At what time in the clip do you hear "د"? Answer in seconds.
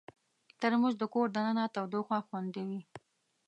0.99-1.03